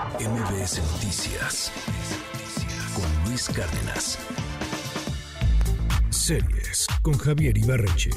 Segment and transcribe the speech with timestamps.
[0.00, 1.70] MBS Noticias
[2.94, 4.18] con Luis Cárdenas.
[6.08, 8.10] Series con Javier Ibarreche.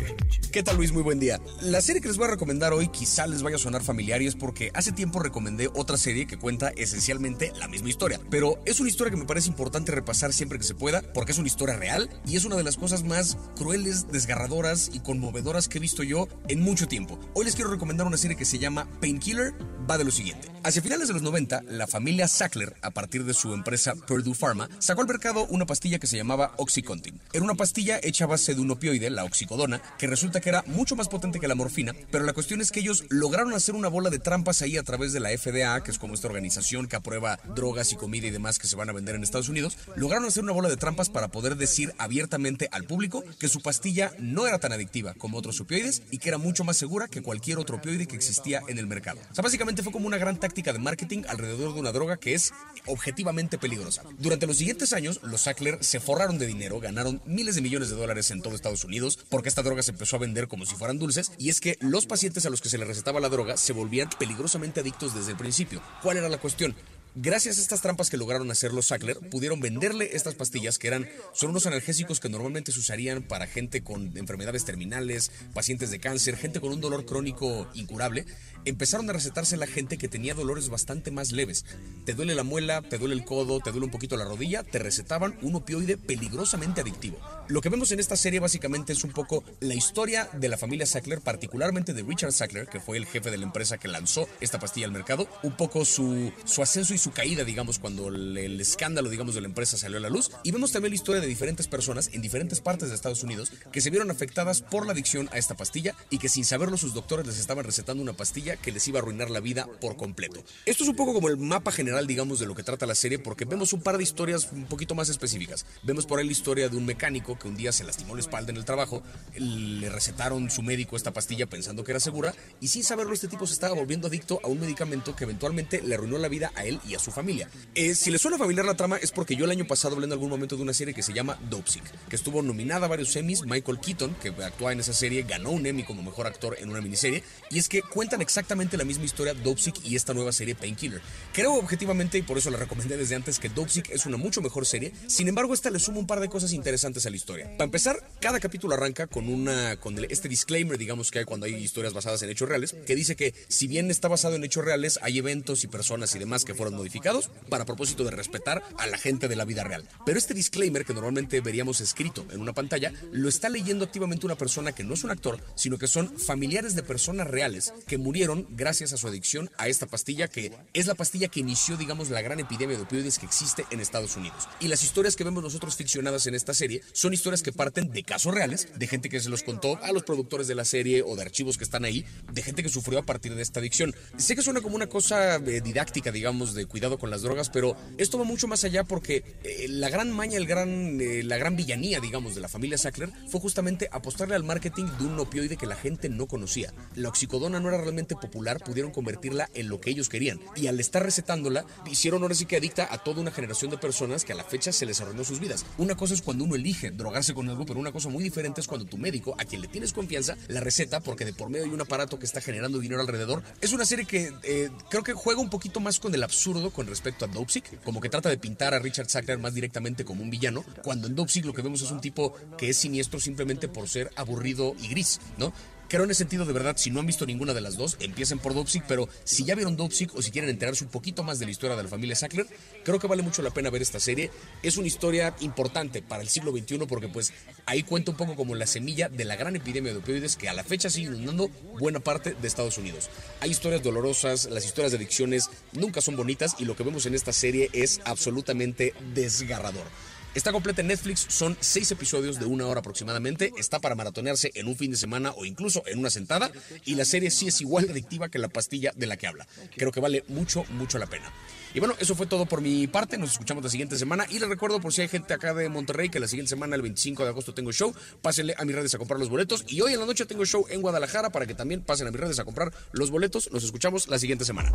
[0.53, 0.91] ¿Qué tal Luis?
[0.93, 1.41] Muy buen día.
[1.61, 4.27] La serie que les voy a recomendar hoy quizá les vaya a sonar familiar y
[4.27, 8.19] es porque hace tiempo recomendé otra serie que cuenta esencialmente la misma historia.
[8.29, 11.39] Pero es una historia que me parece importante repasar siempre que se pueda porque es
[11.39, 15.79] una historia real y es una de las cosas más crueles, desgarradoras y conmovedoras que
[15.79, 17.19] he visto yo en mucho tiempo.
[17.33, 19.55] Hoy les quiero recomendar una serie que se llama Painkiller.
[19.89, 20.53] Va de lo siguiente.
[20.63, 24.69] Hacia finales de los 90, la familia Sackler, a partir de su empresa Purdue Pharma,
[24.79, 27.19] sacó al mercado una pastilla que se llamaba Oxycontin.
[27.33, 30.63] Era una pastilla hecha a base de un opioide, la oxicodona, que resulta que era
[30.67, 33.89] mucho más potente que la morfina, pero la cuestión es que ellos lograron hacer una
[33.89, 36.95] bola de trampas ahí a través de la FDA, que es como esta organización que
[36.95, 40.23] aprueba drogas y comida y demás que se van a vender en Estados Unidos, lograron
[40.23, 44.47] hacer una bola de trampas para poder decir abiertamente al público que su pastilla no
[44.47, 47.77] era tan adictiva como otros opioides y que era mucho más segura que cualquier otro
[47.77, 49.19] opioide que existía en el mercado.
[49.29, 52.33] O sea, básicamente fue como una gran táctica de marketing alrededor de una droga que
[52.35, 52.53] es
[52.85, 54.03] objetivamente peligrosa.
[54.19, 57.95] Durante los siguientes años, los Sackler se forraron de dinero, ganaron miles de millones de
[57.95, 60.99] dólares en todo Estados Unidos porque esta droga se empezó a vender como si fueran
[60.99, 63.73] dulces y es que los pacientes a los que se les recetaba la droga se
[63.73, 65.81] volvían peligrosamente adictos desde el principio.
[66.01, 66.75] ¿Cuál era la cuestión?
[67.15, 71.07] Gracias a estas trampas que lograron hacer los Sackler, pudieron venderle estas pastillas que eran,
[71.31, 76.37] son unos analgésicos que normalmente se usarían para gente con enfermedades terminales, pacientes de cáncer,
[76.37, 78.25] gente con un dolor crónico incurable.
[78.65, 81.65] Empezaron a recetarse a la gente que tenía dolores bastante más leves.
[82.05, 84.79] Te duele la muela, te duele el codo, te duele un poquito la rodilla, te
[84.79, 87.19] recetaban un opioide peligrosamente adictivo.
[87.47, 90.85] Lo que vemos en esta serie básicamente es un poco la historia de la familia
[90.85, 94.59] Sackler, particularmente de Richard Sackler, que fue el jefe de la empresa que lanzó esta
[94.59, 98.61] pastilla al mercado, un poco su, su ascenso y su caída, digamos, cuando el, el,
[98.61, 100.31] escándalo, digamos, de la empresa salió a la luz.
[100.43, 103.81] Y vemos también la historia de diferentes personas en diferentes partes de Estados Unidos que
[103.81, 107.27] se vieron afectadas por la adicción a esta pastilla y que sin saberlo sus doctores
[107.27, 110.43] les estaban recetando una pastilla que les iba a arruinar la vida por completo.
[110.65, 113.19] Esto es un poco como el mapa general, digamos, de lo que trata la serie
[113.19, 115.65] porque vemos un par de historias un poquito más específicas.
[115.83, 118.51] Vemos por ahí la historia de un mecánico que un día se lastimó la espalda
[118.51, 119.03] en el trabajo,
[119.35, 123.45] le recetaron su médico esta pastilla pensando que era segura y sin saberlo este tipo
[123.45, 126.79] se estaba volviendo adicto a un medicamento que eventualmente le arruinó la vida a él
[126.87, 127.49] y a su familia.
[127.75, 130.11] Eh, si les suena familiar la trama es porque yo el año pasado hablé en
[130.11, 133.43] algún momento de una serie que se llama Dopesick, que estuvo nominada a varios Emmys.
[133.45, 136.81] Michael Keaton, que actúa en esa serie, ganó un Emmy como mejor actor en una
[136.81, 137.23] miniserie.
[137.49, 141.01] Y es que cuentan exactamente la misma historia Dopesick y esta nueva serie Painkiller.
[141.33, 144.65] Creo objetivamente, y por eso la recomendé desde antes, que Dopesick es una mucho mejor
[144.65, 144.93] serie.
[145.07, 147.45] Sin embargo, esta le suma un par de cosas interesantes a la historia.
[147.57, 151.55] Para empezar, cada capítulo arranca con una con este disclaimer, digamos que hay cuando hay
[151.55, 154.99] historias basadas en hechos reales, que dice que si bien está basado en hechos reales,
[155.01, 158.97] hay eventos y personas y demás que fueron modificados para propósito de respetar a la
[158.97, 159.87] gente de la vida real.
[160.05, 164.35] Pero este disclaimer que normalmente veríamos escrito en una pantalla, lo está leyendo activamente una
[164.35, 168.45] persona que no es un actor, sino que son familiares de personas reales que murieron
[168.49, 172.21] gracias a su adicción a esta pastilla que es la pastilla que inició, digamos, la
[172.21, 174.49] gran epidemia de opioides que existe en Estados Unidos.
[174.59, 178.03] Y las historias que vemos nosotros ficcionadas en esta serie son historias que parten de
[178.03, 181.15] casos reales, de gente que se los contó a los productores de la serie o
[181.15, 183.95] de archivos que están ahí, de gente que sufrió a partir de esta adicción.
[184.17, 187.77] Sé que suena como una cosa eh, didáctica, digamos, de cuidado con las drogas, pero
[187.99, 191.55] esto va mucho más allá porque eh, la gran maña, el gran, eh, la gran
[191.55, 195.67] villanía, digamos, de la familia Sackler fue justamente apostarle al marketing de un opioide que
[195.67, 196.73] la gente no conocía.
[196.95, 200.39] La oxicodona no era realmente popular, pudieron convertirla en lo que ellos querían.
[200.55, 204.25] Y al estar recetándola, hicieron ahora sí que adicta a toda una generación de personas
[204.25, 205.67] que a la fecha se les arruinó sus vidas.
[205.77, 208.67] Una cosa es cuando uno elige drogarse con algo, pero una cosa muy diferente es
[208.67, 211.71] cuando tu médico, a quien le tienes confianza, la receta porque de por medio hay
[211.71, 213.43] un aparato que está generando dinero alrededor.
[213.61, 216.87] Es una serie que eh, creo que juega un poquito más con el absurdo con
[216.87, 220.29] respecto a Dopesick, como que trata de pintar a Richard Sackler más directamente como un
[220.29, 223.89] villano, cuando en Dopesick lo que vemos es un tipo que es siniestro simplemente por
[223.89, 225.53] ser aburrido y gris, ¿no?
[225.87, 228.39] Creo en ese sentido, de verdad, si no han visto ninguna de las dos, empiecen
[228.39, 231.45] por Dopesick, pero si ya vieron Dopesick o si quieren enterarse un poquito más de
[231.45, 232.47] la historia de la familia Sackler,
[232.83, 234.31] creo que vale mucho la pena ver esta serie.
[234.63, 237.31] Es una historia importante para el siglo XXI porque pues
[237.65, 240.53] ahí cuenta un poco como la semilla de la gran epidemia de opioides que a
[240.53, 241.49] la fecha sigue inundando
[241.79, 243.09] buena parte de Estados Unidos.
[243.41, 247.13] Hay historias dolorosas, las historias de adicciones nunca son bonitas y lo que vemos en
[247.13, 249.85] esta serie es absolutamente desgarrador.
[250.35, 254.67] Está completa en Netflix, son seis episodios de una hora aproximadamente, está para maratonearse en
[254.67, 256.51] un fin de semana o incluso en una sentada,
[256.85, 259.47] y la serie sí es igual adictiva que la pastilla de la que habla.
[259.75, 261.31] Creo que vale mucho, mucho la pena.
[261.75, 264.49] Y bueno, eso fue todo por mi parte, nos escuchamos la siguiente semana, y les
[264.49, 267.29] recuerdo por si hay gente acá de Monterrey que la siguiente semana, el 25 de
[267.29, 267.93] agosto, tengo show,
[268.23, 270.65] pásenle a mis redes a comprar los boletos, y hoy en la noche tengo show
[270.69, 274.07] en Guadalajara para que también pasen a mis redes a comprar los boletos, nos escuchamos
[274.07, 274.71] la siguiente semana.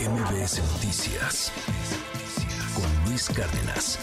[0.00, 1.52] MBS Noticias
[3.12, 3.98] Luis Cárdenas.